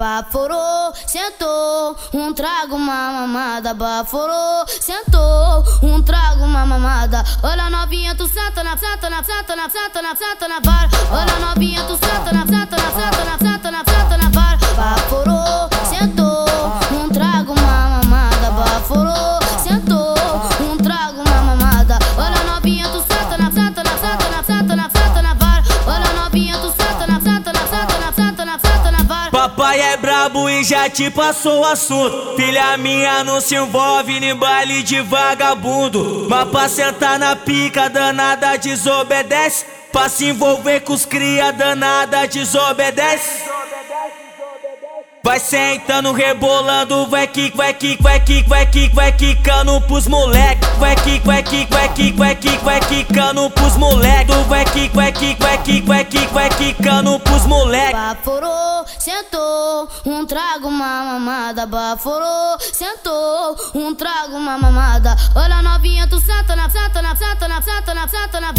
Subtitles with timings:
[0.00, 3.74] Baforou, sentou, um trago, uma mamada.
[3.74, 7.24] Baforou, sentou, um trago, uma mamada.
[7.42, 10.88] Olha novinha, tu senta na, senta na, senta na, senta na, senta na vara.
[11.10, 11.96] Olha novinha, tu
[29.68, 32.36] Papai é brabo e já te passou o assunto.
[32.36, 36.26] Filha minha não se envolve em baile de vagabundo.
[36.26, 39.66] Mas pra sentar na pica danada desobedece.
[39.92, 43.57] Pra se envolver com os cria danada desobedece.
[45.22, 50.64] Vai sentando, rebolando, vai kick, vai kick, vai kick, vai kick, vai quicando pros moleque.
[50.78, 54.32] Vai kick, vai kick, vai kick, vai kick, vai quicando pros moleque.
[54.48, 57.92] Vai kick, vai kick, vai kick, vai kick, vai quicando pros moleque.
[57.92, 61.66] Baforou, sentou, um trago, uma mamada.
[61.66, 65.16] Baforou, sentou, um trago, uma mamada.
[65.34, 68.52] Olha novinha, tu senta na, senta na, senta na, senta na, senta na